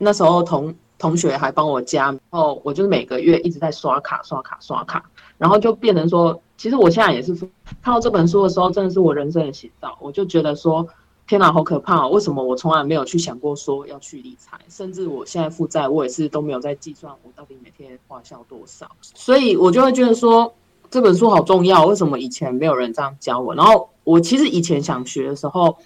[0.01, 5.03] 那时候同同学还帮我加，然后我就是每个月一直在刷卡刷卡刷卡，
[5.37, 7.35] 然后就变成说，其实我现在也是
[7.81, 9.97] 看到这本书的时候，真的是我人生的写照。
[10.01, 10.87] 我就觉得说，
[11.27, 12.07] 天哪，好可怕！
[12.07, 14.57] 为什么我从来没有去想过说要去理财？
[14.69, 18.89] 甚至我现在负债，我也是都没有在计算我到底每天花销多少。
[19.01, 20.53] 所以我就会觉得说，
[20.89, 21.85] 这本书好重要。
[21.85, 23.53] 为什么以前没有人这样教我？
[23.53, 25.77] 然后我其实以前想学的时候，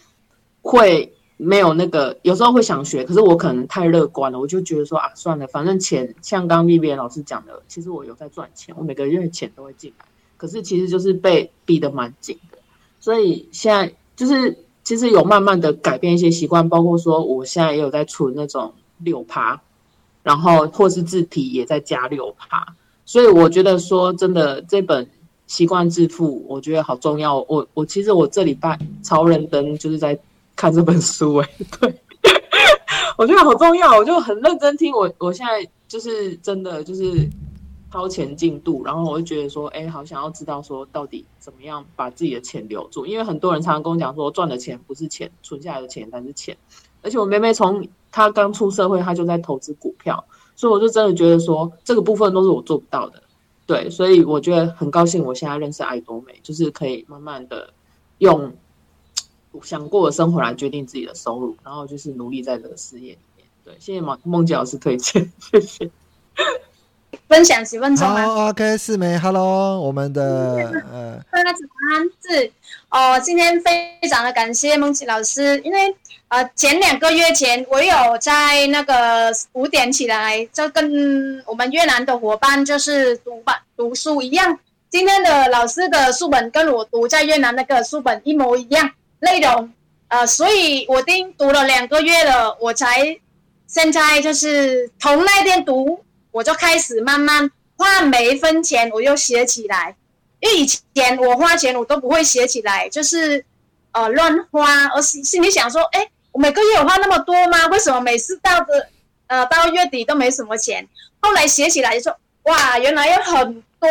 [0.61, 1.13] 会。
[1.37, 10.05] 没有那个，有时候会想学，可是我可能太乐观了，我就觉得说啊，算了，反正钱像刚 B B 老师讲的，其实我有在赚钱，我每个月钱都会进来，
[10.37, 12.57] 可是其实就是被逼得蛮紧的，
[12.99, 19.59] 所以现在就是其实有慢慢的改变一些习惯，包括说我现在也有在存那种六趴，
[20.21, 25.09] 然后或是字体也在加六趴，所以我觉得说真的这本
[25.47, 30.17] 习惯致富，我觉得好重要，我我其实我这礼拜超认真就是在。
[30.55, 32.01] 看这本书哎，对，
[33.17, 34.93] 我觉得好重要，我就很认真听。
[34.93, 37.27] 我我现在就是真的就是
[37.91, 46.57] 超前进度，然后我就觉得说，哎，好想要知道说到底怎么样把自己的钱留住，因为很多人常常跟我讲说，赚的钱不是钱，存下来的钱才是钱。
[47.01, 50.23] 而且我妹妹从她刚出社会，她就在投资股票，
[50.55, 53.21] 所以我就真的觉得说，这个部分都是我做不到的。
[53.65, 57.71] 对，所以我觉得很高兴，我现在认识爱多美，就是可以慢慢的
[58.19, 58.53] 用。
[59.61, 63.45] 想过的生活来决定自己的收入，然后就是努力在这个事业里面。
[63.63, 65.89] 对，谢谢孟孟姐老师推荐，谢谢。
[67.27, 70.55] 分享几分钟吗？OK，四梅，Hello，我们的
[70.91, 71.59] 呃，大家早
[71.91, 72.51] 安，是
[72.89, 75.95] 哦，今天非常的感谢孟琪老师，因为
[76.29, 84.59] 呃前两个月前我有在那个五点起来，就跟我们越南的伙伴就是读吧读书一样。
[84.89, 88.89] 今天的老师的书本跟我读在越南那个书本一模一样。
[89.23, 89.71] 内容，
[90.09, 93.17] 呃，所以我经读了两个月了，我才
[93.67, 99.95] 现在就是从那天读，我就开始慢慢花每一分钱，我又写起来。
[100.41, 103.43] 因为以前我花钱我都不会写起来，就是
[103.93, 107.67] 呃乱花，而是心里想说，哎，我每个月有花那么多吗？
[107.67, 108.89] 为什么每次到的
[109.27, 110.85] 呃到月底都没什么钱？
[111.21, 113.89] 后来写起来就说，哇，原来有很多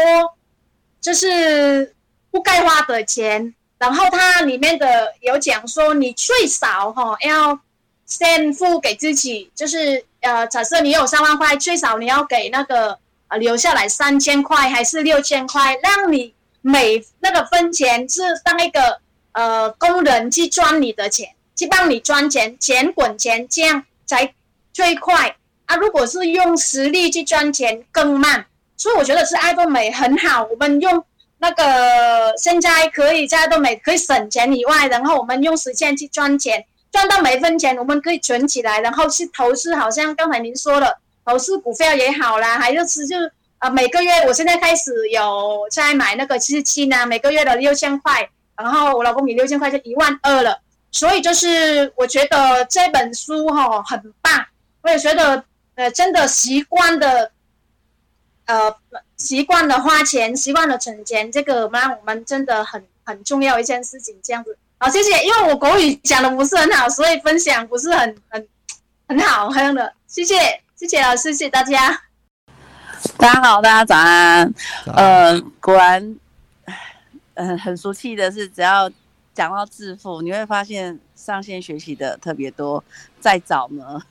[1.00, 1.94] 就是
[2.30, 3.54] 不该花的钱。
[3.82, 7.58] 然后它里面的有讲说，你最少哈要
[8.06, 19.00] 先付给自己，就是呃，假设你有三万块，最少你要给那个呃留下来三千块还是六千块，让你每那个分钱是当一个
[19.32, 24.32] 呃工人去赚你的钱，去帮你赚钱，钱滚钱，这样才
[24.72, 25.34] 最快
[25.66, 25.74] 啊！
[25.74, 31.04] 如果是用实力去赚钱更慢，所以我觉得是爱多美很好，我们用。
[31.42, 39.74] 那个现在可以在都每可以省钱以外，然后我们用时间去赚钱，赚到每一分钱我们可以存起来，然后去投资。
[39.74, 43.16] 好像刚才您说的，投资股票也好啦，还有是就
[43.58, 50.56] 啊每个月我现在开始有在买那个七七呢，每个月的六千块，然后我老公给六千块就一万二了。
[50.92, 54.46] 所以就是我觉得这本书哈很棒，
[54.82, 55.42] 我也觉得
[55.74, 57.32] 呃真的习惯的。
[58.46, 58.74] 呃，
[59.16, 64.14] 习惯了花钱，习惯了存钱，这个嘛我们真的很很重要一件事情。
[64.22, 65.24] 这样子，好，谢谢。
[65.24, 68.48] 因为我国语讲的不是很好，所以分享不是很很
[69.08, 69.92] 很好，这样的。
[70.06, 70.34] 谢谢，
[70.76, 72.02] 谢谢老师，谢谢大家。
[73.16, 74.54] 大家好，大家早安。
[74.86, 76.18] 呃，果然，
[77.34, 78.90] 嗯，很俗气的是，只要
[79.32, 82.82] 讲到致富，你会发现上线学习的特别多。
[83.20, 84.02] 再早呢？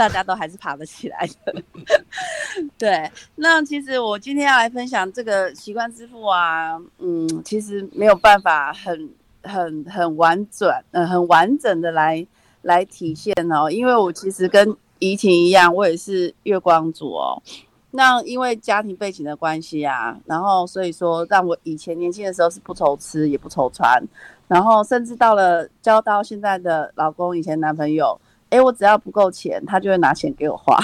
[0.00, 1.62] 大家都还是爬得起来的，
[2.78, 3.10] 对。
[3.34, 9.10] 那其实我今天要来分享这个习惯支付啊，嗯，其实没有办法很
[9.42, 12.26] 很很完整，呃，很完整的来
[12.62, 17.42] 来体现哦，因为我其实跟怡婷一样，我也是月光族哦。
[17.90, 24.02] 那因为家庭背景的关系啊，然后所以说让我以前年轻的时候是不愁吃也不愁穿，
[24.48, 28.18] 然后甚至到了交到现在的老公，以前男朋友，
[28.50, 30.78] 诶，我只要不够钱，他就会拿钱给我花。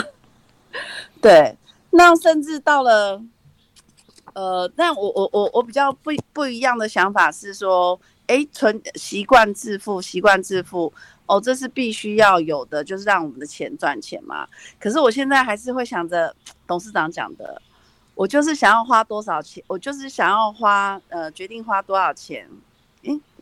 [1.21, 1.57] 对，
[1.91, 3.21] 那甚至到了，
[4.35, 7.99] 呃，但我我我我比较不不一样的想法是说，
[8.29, 10.93] 诶，存习惯致富，习惯致富。
[11.27, 14.47] 哦，这是必须要有的，就是让我们的钱赚钱嘛。
[14.79, 16.33] 可是我现在还是会想着
[16.69, 17.61] 董事长讲的，
[18.14, 22.49] 我就是想要花多少钱，我就是想要花呃决定花多少钱。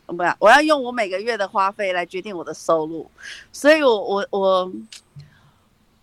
[0.07, 3.09] 不要，我要用我每个月的花费来决定我的收入。
[3.51, 4.71] 所以，我我我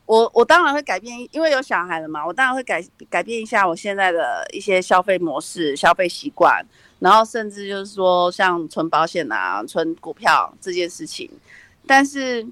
[0.07, 6.64] 我我当然会改变，因为有小孩了嘛，我当然会改改变一下我现在的一些消费模式、消费习惯，
[6.98, 11.30] 然后甚至就是说像存保险啊、存股票这件事情。
[11.86, 12.46] 但是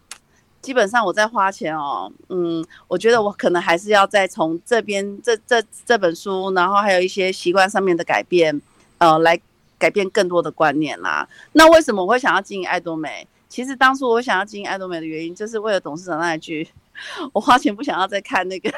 [0.62, 8.60] 基本上我在花钱哦，嗯，我觉得我可能还是要再从这边这这这本书，然后还有一些习惯上面的改变，
[8.98, 9.40] 呃，来
[9.80, 11.26] 改变更多的观念啦。
[11.54, 13.26] 那为什么我会想要经营爱多美？
[13.48, 16.68] 其实当初我想要经营爱多美的原因，就是为了董事长那一句：
[17.32, 18.70] 我花钱不想要再看那个，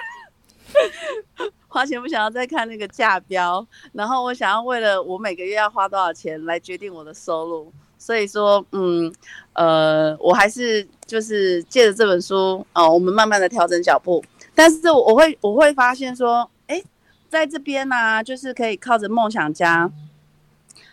[1.68, 7.72] 花钱不想要再看那个价标，然后我想要为了我每个月要花多少钱来决定我的收入。
[7.98, 9.12] 所以说，嗯，
[9.52, 14.24] 呃，我还是就是借着这本书，哦，我们慢慢的调整脚步。
[14.54, 16.82] 但是我会我会发现说，哎，
[17.28, 19.88] 在这边呢，就是可以靠着梦想家，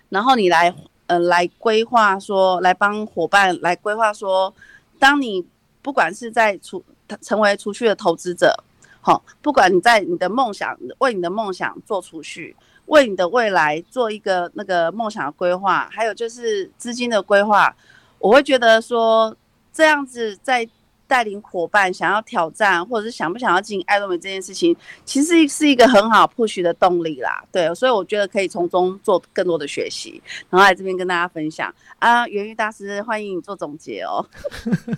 [0.10, 0.74] 然后你来，
[1.08, 4.54] 呃，来规划说，来帮伙伴来规划说，
[5.00, 5.46] 当你
[5.82, 6.84] 不管是在储
[7.22, 8.54] 成为储蓄的投资者，
[9.02, 12.56] 好，不管你在你的梦想为你的梦想做储蓄。
[12.86, 17.72] 为你的未来做一个那个梦想的规划，还有就是资金的规划，
[18.18, 19.38] 我会觉得说
[19.72, 20.68] 这样子在
[21.10, 27.44] 带领伙伴想要挑战，或者是想不想要进爱多美这件事情，其实是一个很好 push 的动力啦。
[27.52, 32.26] 对，所以我觉得可以从中做更多的学习，然后来这边跟大家分享啊。
[32.28, 34.26] 元玉大师，欢迎你做总结哦。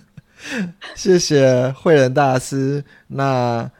[0.95, 2.83] 谢谢慧仁大师。
[3.07, 3.71] 那。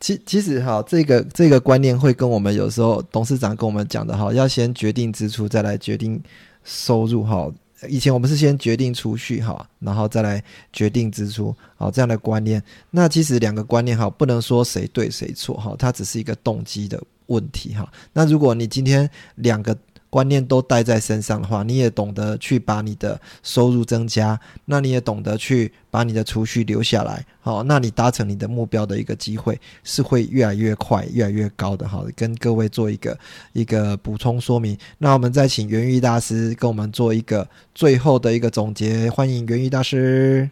[0.00, 6.22] 其其实哈，这个这个观念会跟我们有时候董事长跟我们讲的哈，要先决定支出，再来决定
[6.62, 7.50] 收入哈。
[7.88, 12.62] 以前我们是先决定储蓄哈，然后再来决定支出，好这样的观念。
[12.90, 17.86] 那其实两个观念哈，不能说谁对谁错哈，它只是一个动机的问题哈。
[18.12, 19.76] 那如果你今天两个。
[20.10, 31.86] 观念都带在身上的话，你也懂得去把你的收入增加，那你也懂得去把你的储蓄留下来，好，那你达成你的目标的一个机会是会越来越快、越来越高的。
[31.86, 33.18] 好，跟各位做一个
[33.52, 34.78] 一个补充说明。
[34.96, 39.10] 那我们再请元玉大师跟我们做一个最后的一个总结。
[39.10, 40.48] 欢迎元玉大师。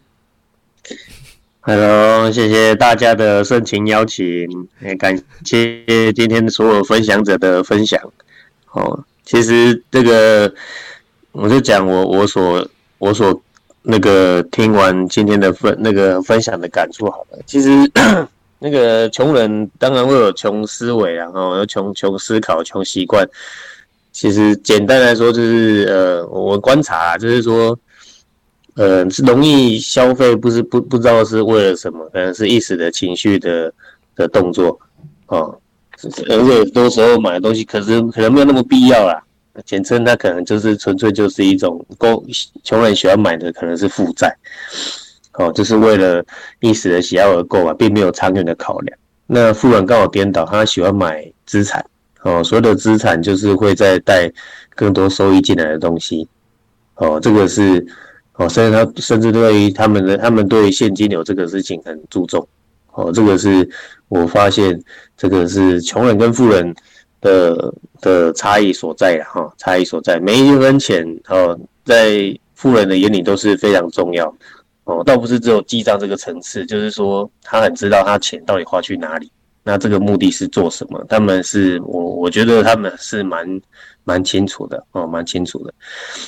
[1.61, 4.25] Hello，谢谢大家的盛情邀请，
[4.83, 7.99] 也感谢今天所有分享者的分享。
[8.73, 9.05] 哦。
[9.27, 10.51] 其实这个，
[11.33, 12.67] 我就讲我我所
[12.99, 13.39] 我所
[13.83, 17.39] 那个听完今天的分那个分享的感触好了。
[17.45, 17.69] 其实
[18.61, 23.29] 那个穷人当然会有穷思维，然后穷穷思考、穷习惯。
[24.13, 27.79] 其实简单来说就是呃，我观察就是说，
[28.75, 33.71] 呃，是容易消费，不是不不知道是为了什么，可能是一时的情绪的
[34.15, 34.79] 的动作
[35.27, 35.59] 哦。
[36.29, 39.23] 而且多时候买的东西，可是可能没有那么必要啦。
[39.65, 42.23] 简称它可能就是纯粹就是一种够
[42.63, 44.37] 穷人喜欢买的，可能是负债。
[45.33, 46.25] 哦，就是为了
[46.61, 48.99] 一时的喜好而购买，并没有长远的考量。
[49.27, 51.85] 那富人刚好颠倒，他喜欢买资产。
[52.23, 54.31] 哦，所有的资产就是会再带
[54.75, 56.29] 更多收益进来的东西。
[56.97, 57.87] 哦，这个是
[58.35, 62.47] 哦，甚至他甚至对于他们的他们对现金流这个事情很注重。
[62.93, 63.69] 哦，这个是
[64.09, 64.81] 我发现，
[65.17, 66.73] 这个是穷人跟富人
[67.21, 70.21] 的的差异所在哈，差异所在。
[70.21, 74.33] 每一分钱哦，在富人的眼里都是非常重要
[74.85, 79.29] 哦，倒不是只有记账这个层次，就是说他很知道他钱到底花去哪里，
[79.65, 81.05] 那这个目的是做什么？
[81.09, 83.61] 他们是我我觉得他们是蛮
[84.05, 85.75] 蛮清楚的哦，蛮清楚的。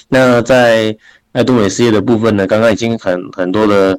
[0.08, 0.96] 那在
[1.30, 3.96] 爱多美事业的部分呢，刚刚已经很很多的。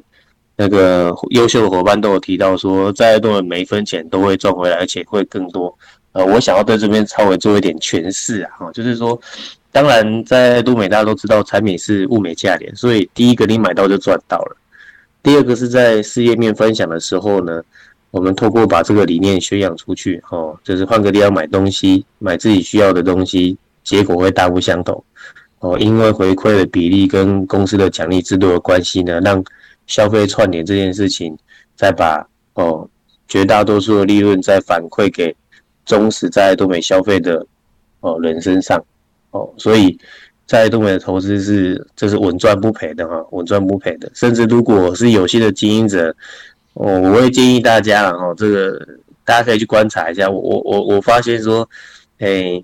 [0.60, 5.74] 那个优秀的伙伴都有提到说，在多的每一分钱都会赚回来，而且会更多。
[6.12, 9.18] 呃，我想要在这边稍微做一点诠释啊，哈，就是说，
[9.72, 14.56] 当然在都美大家都知道产品是物美价廉，所以第一个你买到就赚到了。
[15.22, 17.62] 第二个是在事业面分享的时候呢，
[18.10, 25.02] 我们透过把这个理念宣扬出去，哦，就是换个地方买东西，买自己需要的东西，结果会大不相同。
[25.60, 29.42] 哦，因为回馈的比例跟公司的奖励制度的关系呢，让
[29.90, 31.36] 消费串联这件事情，
[31.74, 32.24] 再把
[32.54, 32.88] 哦
[33.26, 35.34] 绝大多数的利润再反馈给
[35.84, 37.44] 忠实在东北消费的
[37.98, 38.82] 哦人身上
[39.32, 39.98] 哦，所以
[40.46, 44.10] 在东北的投资是这是稳赚不赔的哈，稳赚不赔的。
[44.14, 46.14] 甚至如果是有心的经营者，
[46.74, 48.86] 哦，我会建议大家了哈，这个
[49.24, 50.30] 大家可以去观察一下。
[50.30, 51.68] 我我我我发现说，
[52.18, 52.62] 哎，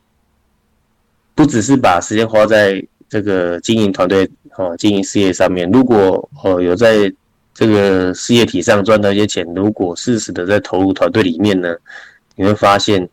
[1.34, 5.70] 不只是把时间花在这个经营团队哦，经营事业上面。
[5.70, 7.12] 如果哦有在
[7.54, 11.74] 这个事业体上赚到一些钱，如果适时的在投入团队里面呢，
[12.34, 13.08] 你会发现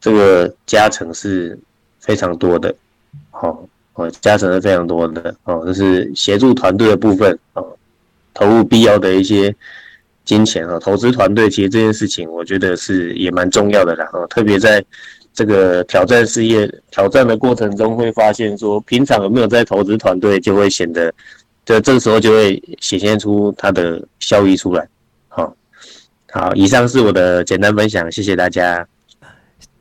[0.00, 1.58] 这个加成是
[1.98, 2.74] 非常多的。
[3.30, 7.76] 好哦，加成是非常多的哦，就是协助团队的部分哦，
[8.32, 9.54] 投入必要的一些
[10.24, 14.08] 金钱和投资团队，其实这件事情我觉得是也蛮重要的啦。
[14.12, 14.84] 哦，特别在。
[15.34, 21.12] 这个挑战事业挑战的过程中，会发现说，平常有没有在投资团队，就会显得，
[21.64, 24.88] 就这时候就会显现出它的效益出来。
[25.28, 25.54] 好，
[26.30, 28.86] 好，以上是我的简单分享，谢谢大家。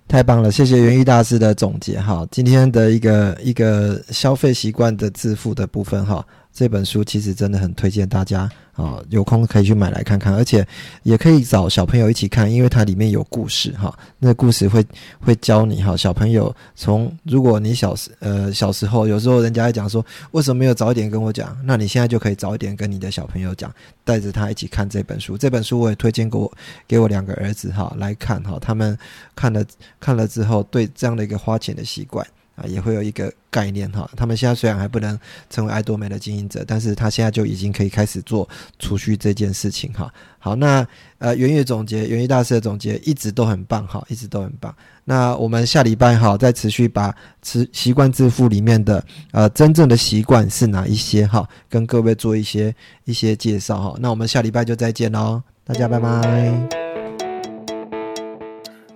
[0.08, 2.00] 太棒了，谢谢元玉大师的总结。
[2.00, 6.24] 哈，今天的一个一个消费习惯的致富的部分，哈，
[6.54, 8.50] 这本书其实真的很推荐大家。
[8.74, 10.68] 啊，有空可以去买来看看，而且
[11.04, 13.96] 也可以找小朋友一起看，因为它里面有故事哈。
[14.18, 14.84] 那故事会
[15.20, 21.56] 会教你哈，小朋友从如果你小时呃小时候，有时候人家会讲说，为什么没有早一点跟我讲？
[21.64, 23.72] 那你现在就可以早一点跟你的小朋友讲，
[24.04, 25.38] 带着他一起看这本书。
[25.38, 26.52] 这本书我也推荐给我
[26.88, 28.98] 给我两个儿子哈来看哈，他们
[29.36, 29.64] 看了
[30.00, 32.26] 看了之后，对这样的一个花钱的习惯。
[32.56, 34.10] 啊，也会有一个概念哈。
[34.16, 38.48] 他们现在虽然还不能成为爱多美的经营者，但是他现在就已经可以开始做
[38.80, 40.14] 储蓄这件事情哈。
[40.40, 40.86] 好，那
[41.18, 44.74] 呃，元月总结，元月大师的总结一直都很棒哈，一直都很棒。
[45.06, 52.74] 那我们下礼拜哈，再持续把持习惯致富里面的呃真正的习惯是哪一些哈，跟各位做一些
[53.06, 53.96] 一些介绍哈。
[54.00, 56.70] 那我们下礼拜就再见喽，大家拜拜。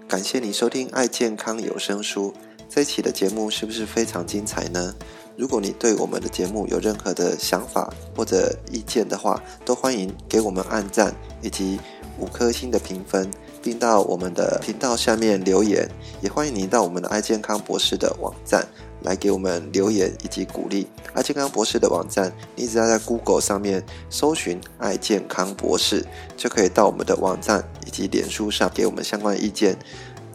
[0.07, 2.33] 感谢你收听爱健康有声书。
[2.77, 4.93] 这期的节目是不是非常精彩呢？
[5.35, 11.11] 如果你对我们的节目有任何的想法或者意见的话，都欢迎给我们按赞
[11.41, 11.79] 以及
[12.19, 13.31] 五颗星的评分，
[13.63, 15.89] 并到我们的频道下面留言。
[16.21, 18.63] 也欢迎您到我们的爱健康博士的网站
[19.01, 20.85] 来给我们留言以及鼓励。
[21.15, 26.05] 爱健康博士的网站，你只要在 Google 上面搜寻“爱健康博士”，
[26.37, 29.75] 就可以到我们的网站以及脸书上给我们相关意见。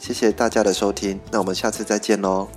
[0.03, 2.49] 谢谢大家的收听，那我们下次再见喽。